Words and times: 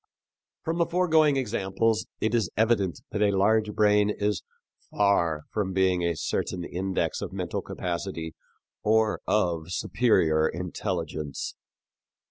From 0.63 0.79
the 0.79 0.87
foregoing 0.87 1.37
examples 1.37 2.07
it 2.19 2.33
is 2.33 2.49
evident 2.57 3.01
that 3.11 3.21
a 3.21 3.37
large 3.37 3.71
brain 3.73 4.09
is 4.09 4.41
far 4.89 5.43
from 5.51 5.73
being 5.73 6.01
a 6.01 6.15
certain 6.15 6.63
index 6.63 7.21
of 7.21 7.31
mental 7.31 7.61
capacity 7.61 8.33
or 8.81 9.21
of 9.27 9.71
superior 9.71 10.49
intelligence. 10.49 11.53